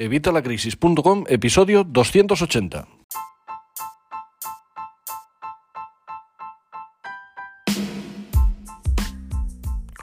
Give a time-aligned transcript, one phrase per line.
[0.00, 2.86] Evitalacrisis.com, episodio 280.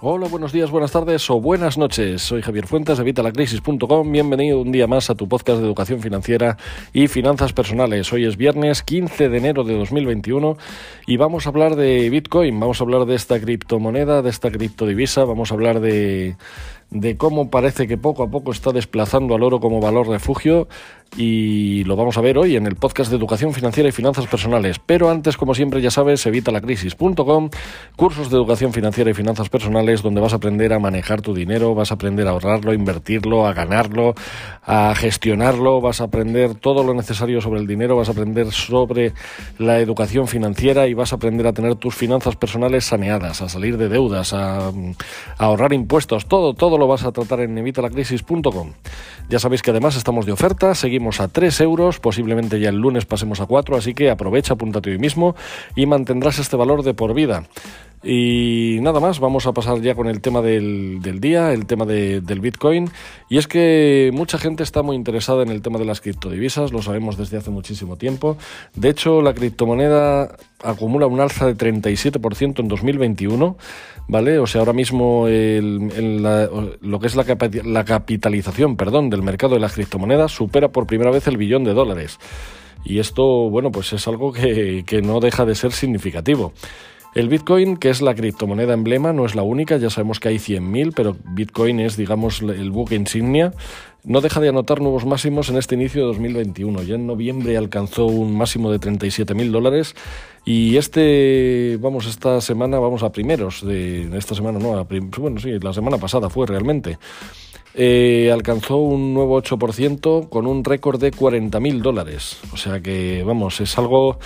[0.01, 2.21] Hola, buenos días, buenas tardes o buenas noches.
[2.21, 4.11] Soy Javier Fuentes de Evitalacrisis.com.
[4.11, 6.57] Bienvenido un día más a tu podcast de educación financiera
[6.91, 8.11] y finanzas personales.
[8.11, 10.57] Hoy es viernes 15 de enero de 2021
[11.07, 12.59] y vamos a hablar de Bitcoin.
[12.59, 15.23] Vamos a hablar de esta criptomoneda, de esta criptodivisa.
[15.23, 16.35] Vamos a hablar de
[16.91, 20.67] de cómo parece que poco a poco está desplazando al oro como valor refugio
[21.17, 24.79] y lo vamos a ver hoy en el podcast de Educación Financiera y Finanzas Personales.
[24.85, 27.49] Pero antes, como siempre, ya sabes, evitalacrisis.com,
[27.95, 31.73] cursos de Educación Financiera y Finanzas Personales donde vas a aprender a manejar tu dinero,
[31.73, 34.13] vas a aprender a ahorrarlo, a invertirlo, a ganarlo,
[34.63, 39.13] a gestionarlo, vas a aprender todo lo necesario sobre el dinero, vas a aprender sobre
[39.57, 43.77] la educación financiera y vas a aprender a tener tus finanzas personales saneadas, a salir
[43.77, 44.71] de deudas, a, a
[45.37, 48.73] ahorrar impuestos, todo, todo lo vas a tratar en evitalacrisis.com.
[49.29, 53.05] Ya sabéis que además estamos de oferta, seguimos a 3 euros, posiblemente ya el lunes
[53.05, 55.35] pasemos a 4, así que aprovecha, apúntate hoy mismo
[55.75, 57.43] y mantendrás este valor de por vida.
[58.07, 62.39] Y nada más, vamos a pasar ya con el tema del, día, el tema del
[62.39, 62.91] Bitcoin.
[63.29, 66.83] Y es que mucha gente está muy interesada en el tema de las criptodivisas, lo
[66.83, 68.37] sabemos desde hace muchísimo tiempo.
[68.75, 73.57] De hecho, la criptomoneda acumula un alza de 37% en 2021,
[74.07, 74.39] ¿vale?
[74.39, 77.25] O sea, ahora mismo lo que es la,
[77.63, 81.73] la capitalización perdón, del mercado de las criptomonedas supera por primera vez el billón de
[81.73, 82.19] dólares.
[82.83, 86.53] Y esto, bueno, pues es algo que, que no deja de ser significativo.
[87.15, 90.35] El Bitcoin, que es la criptomoneda emblema, no es la única, ya sabemos que hay
[90.35, 93.53] 100.000, pero Bitcoin es, digamos, el buque insignia.
[94.03, 96.83] No deja de anotar nuevos máximos en este inicio de 2021.
[96.83, 99.95] Ya en noviembre alcanzó un máximo de 37.000 dólares
[100.43, 104.85] y este, vamos, esta semana, vamos a primeros de esta semana, no,
[105.17, 106.99] bueno, sí, la semana pasada fue realmente.
[107.75, 112.39] Eh, alcanzó un nuevo 8% con un récord de 40.000 dólares.
[112.51, 114.19] O sea que, vamos, es algo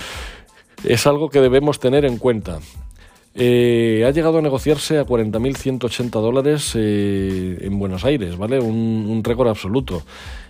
[0.84, 2.60] es algo que debemos tener en cuenta.
[3.36, 8.60] Eh, ha llegado a negociarse a 40.180 dólares eh, en Buenos Aires, ¿vale?
[8.60, 10.04] Un, récord absoluto.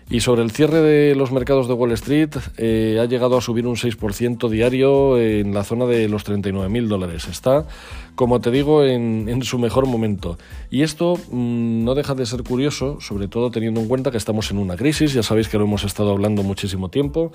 [0.09, 3.67] Y sobre el cierre de los mercados de Wall Street, eh, ha llegado a subir
[3.67, 7.27] un 6% diario en la zona de los 39.000 dólares.
[7.27, 7.67] Está,
[8.15, 10.39] como te digo, en, su mejor momento.
[10.71, 14.49] Y esto mm, no deja de ser curioso, sobre todo teniendo en cuenta que estamos
[14.49, 15.13] en una crisis.
[15.13, 17.31] Ya sabéis que lo hemos estado hablando muchísimo tiempo.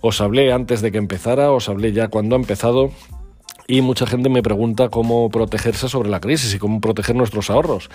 [0.00, 2.90] Os hablé antes de que empezara, os hablé ya cuando ha empezado
[3.66, 7.90] y mucha gente me pregunta cómo protegerse sobre la crisis y cómo proteger nuestros ahorros.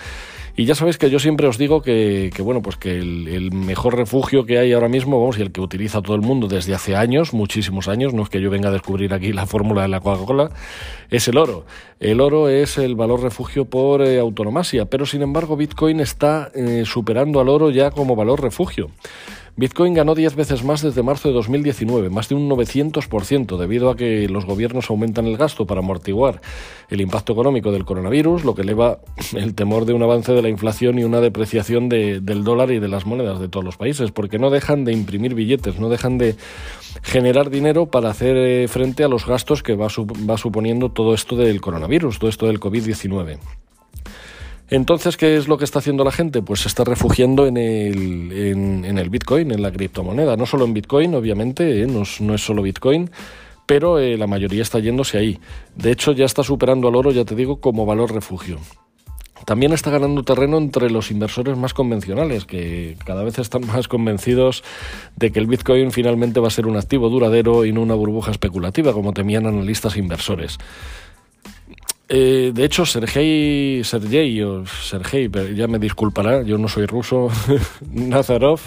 [0.56, 4.44] Y ya sabéis que yo siempre os digo que, bueno, pues que el, mejor refugio
[4.44, 7.32] que hay ahora mismo, vamos, y el que utiliza todo el mundo desde hace años,
[7.32, 10.50] muchísimos años, no es que yo venga a descubrir aquí la fórmula de la Coca-Cola,
[11.08, 11.64] es el oro.
[12.00, 16.82] El oro es el valor refugio por eh, autonomasia, pero sin embargo Bitcoin está eh,
[16.84, 18.90] superando al oro ya como valor refugio.
[19.60, 23.94] Bitcoin ganó 10 veces más desde marzo de 2019, más de un 900%, debido a
[23.94, 26.40] que los gobiernos aumentan el gasto para amortiguar
[26.88, 29.00] el impacto económico del coronavirus, lo que eleva
[29.36, 32.88] el temor de un avance de la inflación y una depreciación del dólar y de
[32.88, 36.36] las monedas de todos los países, porque no dejan de imprimir billetes, no dejan de
[37.02, 41.36] generar dinero para hacer eh, frente a los gastos que va, va suponiendo todo esto
[41.36, 43.38] del coronavirus, todo esto del COVID-19.
[44.70, 46.42] Entonces, ¿qué es lo que está haciendo la gente?
[46.42, 50.36] Pues se está refugiando en el, en, el Bitcoin, en la criptomoneda.
[50.36, 51.86] No solo en Bitcoin, obviamente, ¿eh?
[51.88, 53.10] no, es solo Bitcoin,
[53.66, 55.40] pero eh, la mayoría está yéndose ahí.
[55.74, 58.58] De hecho, ya está superando al oro, ya te digo, como valor refugio.
[59.44, 64.62] También está ganando terreno entre los inversores más convencionales, que cada vez están más convencidos
[65.16, 68.30] de que el Bitcoin finalmente va a ser un activo duradero y no una burbuja
[68.30, 70.58] especulativa, como temían analistas e inversores.
[72.12, 77.28] Eh, de hecho, Sergei, Sergei o Sergei, ya me disculpará, yo no soy ruso,
[77.92, 78.62] Nazarov,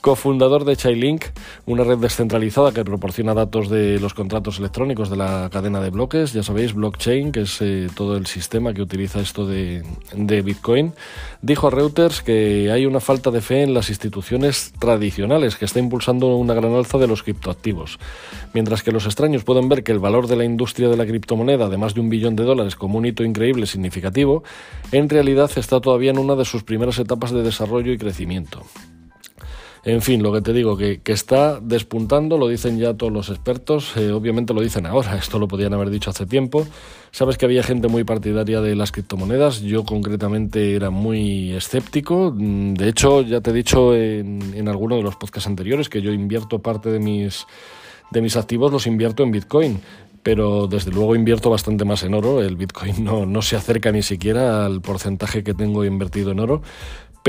[0.00, 1.24] cofundador de Chainlink,
[1.66, 6.32] una red descentralizada que proporciona datos de los contratos electrónicos de la cadena de bloques,
[6.32, 9.82] ya sabéis, blockchain, que es eh, todo el sistema que utiliza esto de,
[10.14, 10.92] de, Bitcoin,
[11.42, 15.78] dijo a Reuters que hay una falta de fe en las instituciones tradicionales que está
[15.78, 17.98] impulsando una gran alza de los criptoactivos.
[18.54, 21.68] Mientras que los extraños pueden ver que el valor de la industria de la criptomoneda
[21.68, 24.44] de más de un billón de dólares como un hito increíble significativo,
[24.92, 28.62] en realidad está todavía en una de sus primeras etapas de desarrollo y crecimiento.
[29.88, 33.96] En fin, lo que te digo, que, está despuntando, lo dicen ya todos los expertos,
[33.96, 36.66] eh, obviamente lo dicen ahora, esto lo podían haber dicho hace tiempo.
[37.10, 42.74] Sabes que había gente muy partidaria de las criptomonedas, yo concretamente era muy escéptico, mm,
[42.74, 46.12] de hecho ya te he dicho en, en alguno de los podcasts anteriores que yo
[46.12, 47.46] invierto parte de mis,
[48.10, 49.80] de mis activos, los invierto en Bitcoin
[50.22, 52.42] pero desde luego invierto bastante más en oro.
[52.42, 56.60] El Bitcoin no, no, se acerca ni siquiera al porcentaje que tengo invertido en oro,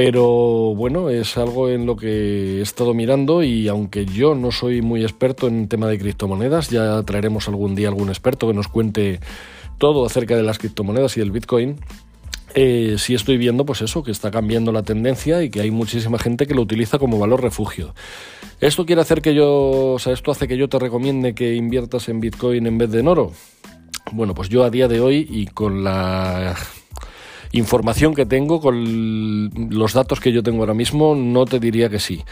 [0.02, 4.82] Pero bueno, es algo en lo que he estado mirando y aunque yo no soy
[4.82, 9.20] muy experto en tema de criptomonedas, ya traeremos algún día algún experto que nos cuente
[9.78, 11.82] todo acerca de las criptomonedas y del Bitcoin.
[12.56, 16.18] Eh, sí estoy viendo pues eso, que está cambiando la tendencia y que hay muchísima
[16.18, 17.94] gente que lo utiliza como valor refugio.
[18.62, 22.08] ¿Esto quiere hacer que yo, o sea, esto hace que yo te recomiende que inviertas
[22.08, 23.34] en Bitcoin en vez de en oro?
[24.14, 26.56] Bueno, pues yo a día de hoy y con la
[27.52, 32.00] información que tengo, con los datos que yo tengo ahora mismo, no te diría que
[32.00, 32.24] sí.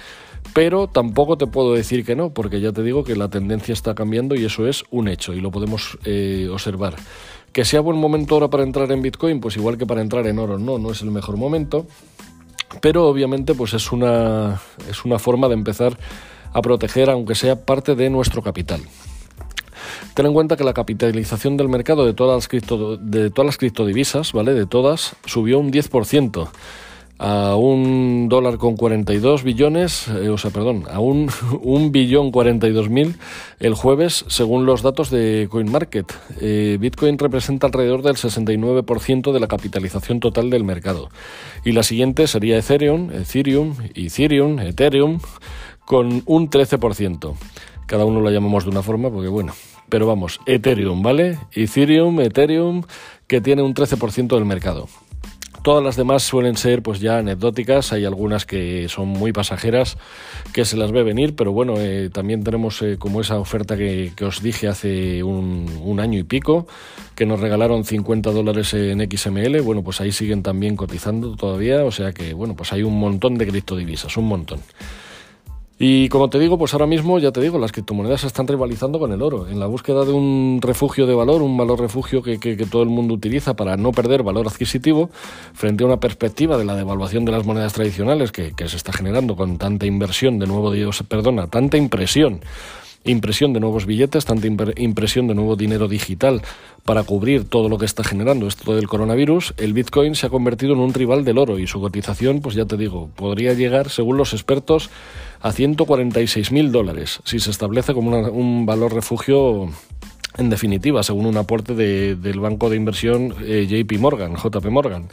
[0.53, 3.95] Pero tampoco te puedo decir que no, porque ya te digo que la tendencia está
[3.95, 6.95] cambiando y eso es un hecho y lo podemos eh, observar.
[7.51, 10.39] Que sea buen momento ahora para entrar en Bitcoin, pues igual que para entrar en
[10.39, 11.87] oro, no, no es el mejor momento.
[12.81, 15.97] Pero obviamente pues es una, es una forma de empezar
[16.53, 18.81] a proteger, aunque sea parte de nuestro capital.
[20.13, 23.57] Ten en cuenta que la capitalización del mercado de todas las, cripto, de todas las
[23.57, 24.53] criptodivisas, ¿vale?
[24.53, 26.49] De todas, subió un 10%
[27.19, 31.29] a un dólar con 42 billones, eh, o sea, perdón, a un,
[31.61, 33.15] un billón 42 mil
[33.59, 36.13] el jueves, según los datos de CoinMarket.
[36.41, 41.09] Eh, Bitcoin representa alrededor del 69% de la capitalización total del mercado.
[41.65, 45.19] Y la siguiente sería Ethereum, Ethereum, Ethereum, Ethereum,
[45.85, 47.35] con un 13%.
[47.87, 49.53] Cada uno lo llamamos de una forma porque, bueno,
[49.89, 51.37] pero vamos, Ethereum, ¿vale?
[51.53, 52.83] Ethereum, Ethereum,
[53.27, 54.87] que tiene un 13% del mercado.
[55.63, 59.97] Todas las demás suelen ser pues ya anecdóticas, hay algunas que son muy pasajeras
[60.53, 64.13] que se las ve venir, pero bueno, eh, también tenemos eh, como esa oferta que,
[64.21, 66.67] os dije hace un, año y pico,
[67.15, 71.91] que nos regalaron 50 dólares en XML, bueno, pues ahí siguen también cotizando todavía, o
[71.91, 74.59] sea que bueno, pues hay un montón de criptodivisas, un montón.
[75.79, 78.97] Y como te digo, pues ahora mismo, ya te digo, las criptomonedas se están rivalizando
[78.97, 79.47] con el oro.
[79.47, 82.37] En la búsqueda de un refugio de valor, un valor refugio que,
[82.69, 85.11] todo el mundo utiliza para no perder valor adquisitivo,
[85.53, 89.35] frente a una perspectiva de la devaluación de las monedas tradicionales que, se está generando
[89.35, 92.41] con tanta inversión de nuevo, Dios, perdona, tanta impresión
[93.07, 96.41] impresión de nuevos billetes, tanta impresión de nuevo dinero digital
[96.85, 100.73] para cubrir todo lo que está generando esto del coronavirus, el Bitcoin se ha convertido
[100.73, 104.17] en un rival del oro y su cotización, pues ya te digo, podría llegar, según
[104.17, 104.89] los expertos,
[105.41, 109.69] a 146 mil dólares si se establece como un valor refugio
[110.37, 115.09] en definitiva, según un aporte del banco de inversión eh, JP Morgan, JP Morgan.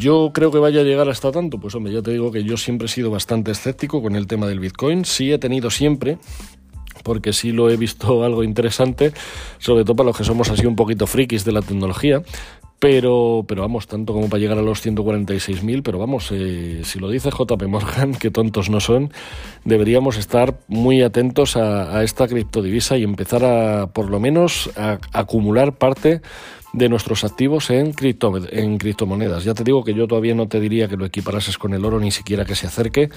[0.00, 2.56] Yo creo que vaya a llegar hasta tanto, pues hombre, ya te digo que yo
[2.56, 6.16] siempre he sido bastante escéptico con el tema del Bitcoin, sí he tenido siempre,
[7.04, 9.12] porque sí lo he visto algo interesante,
[9.58, 12.22] sobre todo para los que somos así un poquito frikis de la tecnología,
[12.80, 17.10] pero, pero vamos, tanto como para llegar a los 146.000, pero vamos, eh, si lo
[17.10, 19.12] dice JP Morgan, que tontos no son,
[19.66, 25.74] deberíamos estar muy atentos a, esta criptodivisa y empezar a, por lo menos, a, acumular
[25.74, 26.22] parte
[26.72, 29.44] de nuestros activos en, cripto, en criptomonedas.
[29.44, 32.00] Ya te digo que yo todavía no te diría que lo equiparases con el oro,
[32.00, 33.10] ni siquiera que se acerque,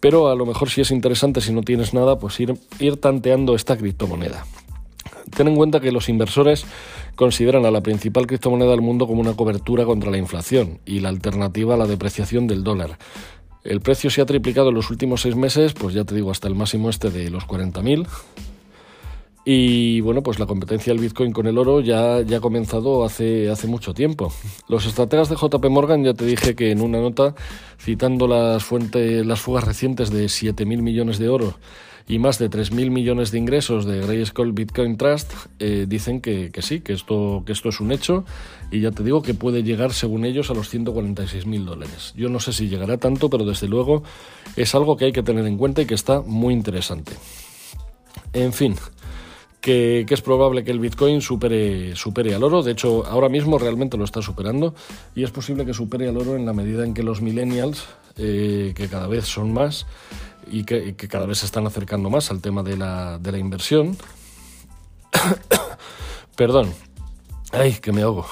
[0.00, 3.54] pero a lo mejor si es interesante, si no tienes nada, pues ir, ir tanteando
[3.56, 4.46] esta criptomoneda.
[5.36, 6.64] Ten en cuenta que los inversores
[7.14, 11.08] consideran a la principal criptomoneda del mundo como una cobertura contra la inflación y la
[11.08, 12.98] alternativa a la depreciación del dólar.
[13.64, 16.48] El precio se ha triplicado en los últimos seis meses, pues ya te digo, hasta
[16.48, 18.06] el máximo este de los 40.000.
[19.44, 23.50] Y bueno, pues la competencia del Bitcoin con el oro ya, ya ha comenzado hace,
[23.50, 24.32] hace mucho tiempo.
[24.68, 27.34] Los estrategas de JP Morgan ya te dije que en una nota,
[27.78, 31.54] citando las fuentes, las fugas recientes de 7.000 millones de oro
[32.08, 36.80] y más de 3.000 millones de ingresos de Grayscale Bitcoin Trust eh, dicen que, sí,
[36.80, 38.24] que esto, que esto es un hecho
[38.70, 42.12] y ya te digo que puede llegar según ellos a los 146.000 dólares.
[42.16, 44.02] Yo no sé si llegará tanto, pero desde luego
[44.56, 47.12] es algo que hay que tener en cuenta y que está muy interesante.
[48.32, 48.76] En fin.
[49.62, 52.62] Que, es probable que el Bitcoin supere, supere al oro.
[52.62, 54.74] De hecho, ahora mismo realmente lo está superando
[55.14, 58.72] y es posible que supere al oro en la medida en que los millennials, eh,
[58.74, 59.86] que cada vez son más,
[60.50, 63.96] y que, cada vez se están acercando más al tema de la, de la inversión.
[66.36, 66.72] Perdón,
[67.52, 68.26] ay, que me ahogo.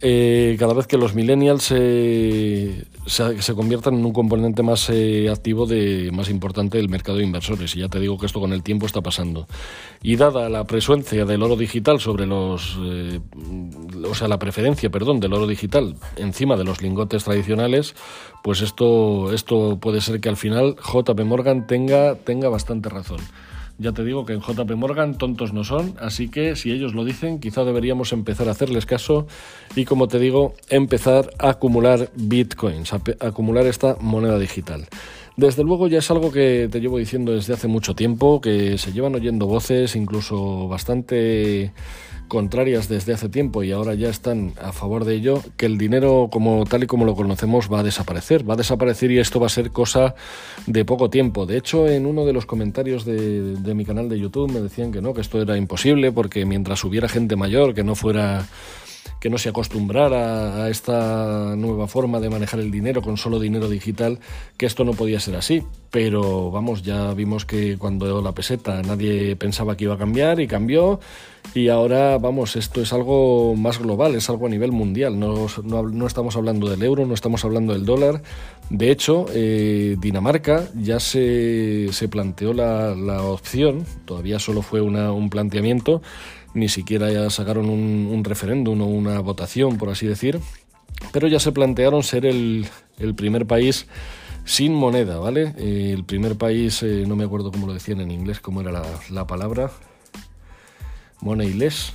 [0.00, 5.66] Eh, cada vez que los millennials se, se, conviertan en un componente más eh, activo,
[5.66, 7.74] de, más importante del mercado de inversores.
[7.74, 9.48] Y ya te digo que esto con el tiempo está pasando.
[10.00, 12.78] Y dada la presencia del oro digital sobre los.
[12.80, 13.20] Eh,
[14.08, 17.96] o sea, la preferencia, perdón, del oro digital encima de los lingotes tradicionales,
[18.44, 23.18] pues esto, esto puede ser que al final JP Morgan tenga, tenga bastante razón.
[23.80, 27.04] Ya te digo que en JP Morgan tontos no son, así que si ellos lo
[27.04, 29.28] dicen, quizá deberíamos empezar a hacerles caso
[29.76, 34.88] y, como te digo, empezar a acumular bitcoins, acumular esta moneda digital.
[35.38, 38.90] Desde luego ya es algo que te llevo diciendo desde hace mucho tiempo, que se
[38.90, 41.70] llevan oyendo voces incluso bastante
[42.26, 46.28] contrarias desde hace tiempo y ahora ya están a favor de ello, que el dinero
[46.32, 49.46] como tal y como lo conocemos va a desaparecer, va a desaparecer y esto va
[49.46, 50.16] a ser cosa
[50.66, 51.46] de poco tiempo.
[51.46, 54.90] De hecho, en uno de los comentarios de, de mi canal de YouTube me decían
[54.90, 58.44] que no, que esto era imposible porque mientras hubiera gente mayor que no fuera
[59.20, 63.68] que no se acostumbrara a esta nueva forma de manejar el dinero con solo dinero
[63.68, 64.18] digital,
[64.56, 65.62] que esto no podía ser así.
[65.90, 70.46] Pero vamos, ya vimos que cuando la peseta nadie pensaba que iba a cambiar y
[70.46, 71.00] cambió.
[71.54, 75.18] Y ahora, vamos, esto es algo más global, es algo a nivel mundial.
[75.18, 78.22] No, no, estamos hablando del euro, no estamos hablando del dólar.
[78.68, 85.10] De hecho, eh, Dinamarca ya se, se planteó la, la, opción, todavía solo fue una,
[85.10, 86.02] un planteamiento,
[86.54, 90.40] ni siquiera ya sacaron un, referéndum o una votación, por así decir,
[91.12, 92.66] pero ya se plantearon ser el,
[93.16, 93.86] primer país
[94.44, 95.54] sin moneda, ¿vale?
[95.58, 98.72] Eh, el primer país, eh, no me acuerdo cómo lo decían en inglés, cómo era
[98.72, 99.70] la, la palabra,
[101.20, 101.92] moneyless,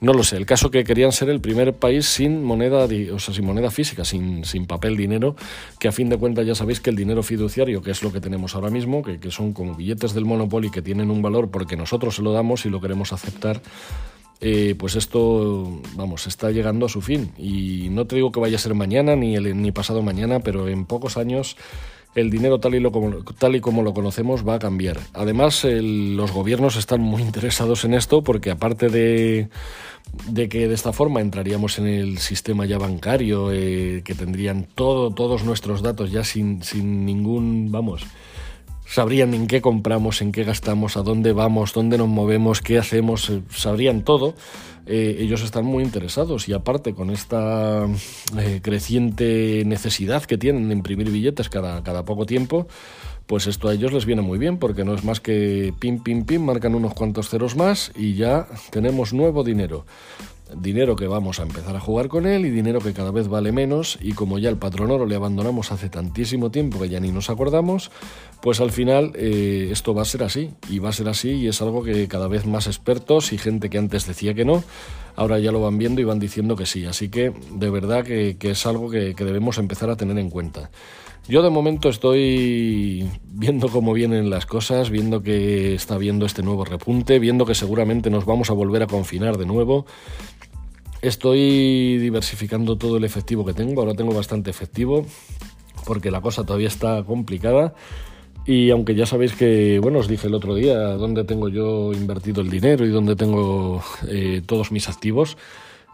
[0.00, 3.34] no lo sé, el caso que querían ser el primer país sin moneda, o sea,
[3.34, 5.36] sin moneda física, sin, sin papel dinero,
[5.78, 8.20] que a fin de cuentas ya sabéis que el dinero fiduciario, que es lo que
[8.20, 11.76] tenemos ahora mismo, que, que son como billetes del Monopoly que tienen un valor porque
[11.76, 13.62] nosotros se lo damos y lo queremos aceptar,
[14.44, 17.32] eh, pues esto, vamos, está llegando a su fin.
[17.38, 20.66] Y no te digo que vaya a ser mañana ni, el, ni pasado mañana, pero
[20.66, 21.56] en pocos años
[22.14, 22.90] el dinero tal y, lo,
[23.38, 24.98] tal y como lo conocemos va a cambiar.
[25.14, 29.48] Además, los gobiernos están muy interesados en esto porque aparte de,
[30.28, 35.12] de, que de esta forma entraríamos en el sistema ya bancario, eh, que tendrían todo,
[35.12, 38.04] todos nuestros datos ya sin, sin ningún, vamos,
[38.92, 43.30] sabrían en qué compramos, en qué gastamos, a dónde vamos, dónde nos movemos, qué hacemos,
[43.30, 44.34] eh, sabrían todo.
[44.84, 47.86] Eh, ellos están muy interesados y aparte con esta
[48.38, 52.66] eh, creciente necesidad que tienen de imprimir billetes cada, cada poco tiempo,
[53.26, 56.26] pues esto a ellos les viene muy bien porque no es más que pim, pim,
[56.26, 59.86] pim, marcan unos cuantos ceros más y ya tenemos nuevo dinero
[60.56, 63.52] dinero que vamos a empezar a jugar con él y dinero que cada vez vale
[63.52, 67.12] menos y como ya el patrón oro le abandonamos hace tantísimo tiempo que ya ni
[67.12, 67.90] nos acordamos,
[68.40, 71.48] pues al final eh, esto va a ser así y va a ser así y
[71.48, 74.62] es algo que cada vez más expertos y gente que antes decía que no,
[75.16, 78.36] ahora ya lo van viendo y van diciendo que sí, así que de verdad que,
[78.40, 80.70] es algo que, que debemos empezar a tener en cuenta.
[81.28, 86.64] Yo de momento estoy viendo cómo vienen las cosas, viendo que está viendo este nuevo
[86.64, 89.86] repunte, viendo que seguramente nos vamos a volver a confinar de nuevo
[91.02, 95.04] Estoy diversificando todo el efectivo que tengo, ahora tengo bastante efectivo
[95.84, 97.74] porque la cosa todavía está complicada.
[98.46, 102.40] Y aunque ya sabéis que, bueno, os dije el otro día dónde tengo yo invertido
[102.40, 105.36] el dinero y dónde tengo eh, todos mis activos,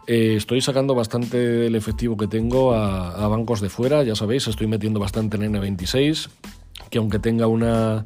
[0.05, 4.47] eh, estoy sacando bastante del efectivo que tengo a, a bancos de fuera, ya sabéis,
[4.47, 6.29] estoy metiendo bastante en N26,
[6.89, 8.05] que aunque tenga una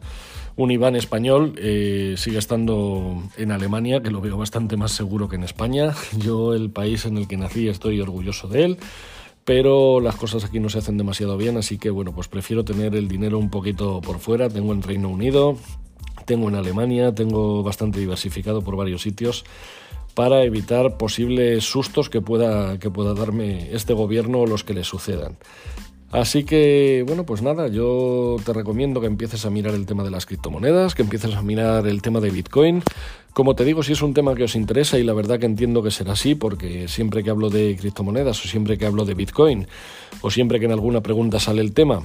[0.55, 5.35] un Iván español eh, sigue estando en Alemania, que lo veo bastante más seguro que
[5.35, 5.93] en España.
[6.17, 8.77] Yo, el país en el que nací, estoy orgulloso de él,
[9.45, 12.95] pero las cosas aquí no se hacen demasiado bien, así que bueno, pues prefiero tener
[12.95, 14.49] el dinero un poquito por fuera.
[14.49, 15.57] Tengo en Reino Unido,
[16.25, 19.43] tengo en Alemania, tengo bastante diversificado por varios sitios
[20.13, 24.83] para evitar posibles sustos que pueda, que pueda darme este gobierno o los que le
[24.83, 25.37] sucedan.
[26.13, 30.11] Así que, bueno, pues nada, yo te recomiendo que empieces a mirar el tema de
[30.11, 32.83] las criptomonedas, que empieces a mirar el tema de Bitcoin.
[33.33, 35.81] Como te digo, si es un tema que os interesa y la verdad que entiendo
[35.81, 39.67] que será así, porque siempre que hablo de criptomonedas o siempre que hablo de Bitcoin
[40.21, 42.03] o siempre que en alguna pregunta sale el tema,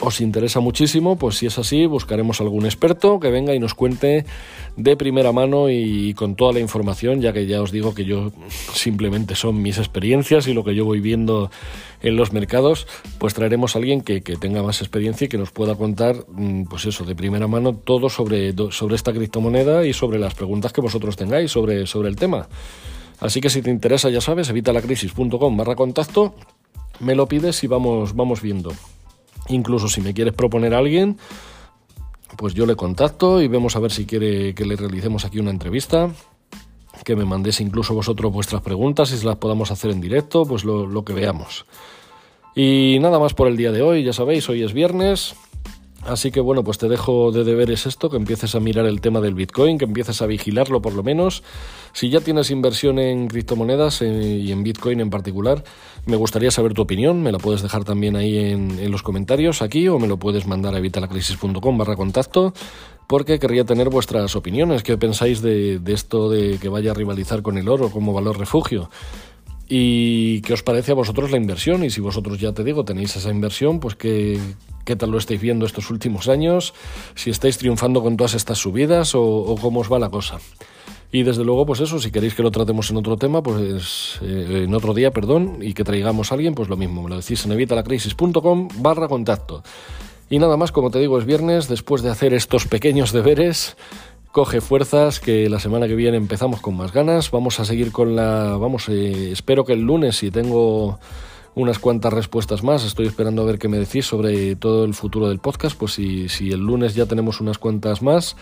[0.00, 4.24] os interesa muchísimo, pues si es así, buscaremos algún experto que venga y nos cuente
[4.76, 8.32] de primera mano y con toda la información, ya que ya os digo que yo
[8.72, 11.50] simplemente son mis experiencias y lo que yo voy viendo
[12.02, 12.86] en los mercados,
[13.18, 16.86] pues traeremos a alguien que, tenga más experiencia y que nos pueda contar, mm, pues
[16.86, 21.16] eso, de primera mano todo sobre, sobre esta criptomoneda y sobre las preguntas que vosotros
[21.16, 22.48] tengáis sobre, sobre el tema.
[23.18, 26.34] Así que si te interesa, ya sabes, evitalacrisis.com barra contacto,
[27.00, 28.72] me lo pides y vamos, vamos viendo.
[29.48, 31.18] Incluso si me quieres proponer a alguien,
[32.36, 35.50] pues yo le contacto y vemos a ver si quiere que le realicemos aquí una
[35.50, 36.10] entrevista,
[37.04, 40.64] que me mandéis incluso vosotros vuestras preguntas y si las podamos hacer en directo, pues
[40.64, 41.66] lo, lo que veamos.
[42.54, 45.34] Y nada más por el día de hoy, ya sabéis, hoy es viernes,
[46.06, 49.20] Así que bueno, pues te dejo de deberes esto, que empieces a mirar el tema
[49.20, 51.42] del Bitcoin, que empieces a vigilarlo por lo menos.
[51.92, 55.62] Si ya tienes inversión en criptomonedas eh, y en Bitcoin en particular,
[56.06, 59.88] me gustaría saber tu opinión, me la puedes dejar también ahí en, los comentarios aquí
[59.88, 62.54] o me lo puedes mandar a evitalacrisis.com barra contacto
[63.06, 67.42] porque querría tener vuestras opiniones, qué pensáis de, de esto de que vaya a rivalizar
[67.42, 68.88] con el oro como valor refugio.
[69.68, 73.14] y qué os parece a vosotros la inversión y si vosotros ya te digo tenéis
[73.16, 74.40] esa inversión, pues qué,
[74.90, 76.74] qué tal lo estáis viendo estos últimos años,
[77.14, 80.40] si estáis triunfando con todas estas subidas o, cómo os va la cosa.
[81.12, 84.64] Y desde luego, pues eso, si queréis que lo tratemos en otro tema, pues eh,
[84.64, 87.44] en otro día, perdón, y que traigamos a alguien, pues lo mismo, me lo decís
[87.44, 89.62] en evitalacrisis.com barra contacto.
[90.28, 93.76] Y nada más, como te digo, es viernes, después de hacer estos pequeños deberes,
[94.32, 97.30] coge fuerzas que la semana que viene empezamos con más ganas.
[97.30, 98.56] Vamos a seguir con la...
[98.56, 100.98] Vamos, eh, espero que el lunes, si tengo
[101.54, 105.28] unas cuantas respuestas más, estoy esperando a ver qué me decís sobre todo el futuro
[105.28, 108.36] del podcast, pues si, si el lunes ya tenemos unas cuantas más,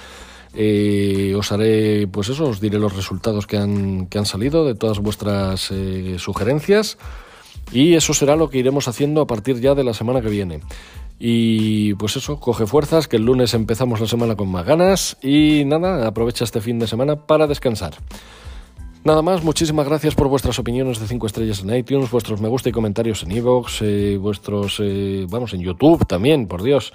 [0.55, 4.75] eh, os haré, pues eso, os diré los resultados que han, que han salido de
[4.75, 6.99] todas vuestras eh, sugerencias
[7.73, 10.61] y eso será lo que iremos haciendo a partir ya de la semana que viene.
[11.19, 15.65] Y pues eso, coge fuerzas, que el lunes empezamos la semana con más ganas y
[15.65, 17.95] nada, aprovecha este fin de semana para descansar.
[19.09, 22.69] Nada más, muchísimas gracias por vuestras opiniones de 5 estrellas en iTunes, vuestros me gusta
[22.69, 26.93] y comentarios en iVoox, eh, vuestros, eh, vamos, en YouTube también, por Dios,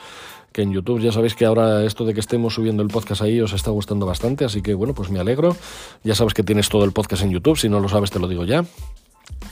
[0.52, 3.42] que en YouTube ya sabéis que ahora esto de que estemos subiendo el podcast ahí
[3.42, 5.58] os está gustando bastante, así que bueno, pues me alegro.
[6.04, 8.28] Ya sabes que tienes todo el podcast en YouTube, si no lo sabes te lo
[8.28, 8.64] digo ya.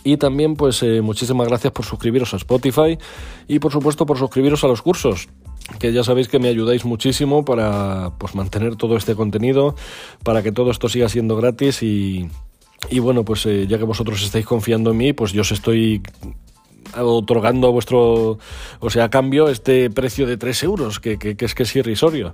[0.03, 2.96] Y también, pues eh, muchísimas gracias por suscribiros a Spotify
[3.48, 5.30] y por supuesto por suscribiros a los cursos
[5.80, 9.74] que ya sabéis que me ayudáis muchísimo para pues, mantener todo este contenido,
[10.24, 12.30] para que todo esto siga siendo gratis y,
[12.89, 16.01] y bueno, pues eh, ya que vosotros estáis confiando en mí, pues yo os estoy
[16.97, 18.38] otorgando a vuestro,
[18.79, 21.75] o sea, a cambio este precio de 3 euros, que, que, que es que es
[21.75, 22.33] irrisorio.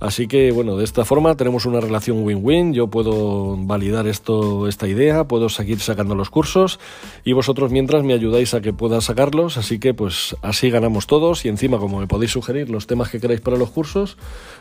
[0.00, 4.88] Así que bueno, de esta forma tenemos una relación win-win, yo puedo validar esto, esta
[4.88, 6.80] idea, puedo seguir sacando los cursos
[7.24, 11.44] y vosotros mientras me ayudáis a que pueda sacarlos, así que pues así ganamos todos
[11.44, 14.18] y encima como me podéis sugerir los temas que queráis para los cursos,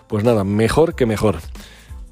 [0.08, 1.40] pues nada, mejor que mejor.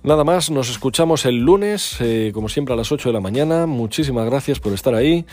[0.03, 3.67] Nada más, nos escuchamos el lunes, eh, como siempre a las 8 de la mañana.
[3.67, 5.25] Muchísimas gracias por estar ahí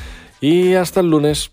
[0.43, 1.53] y hasta el lunes.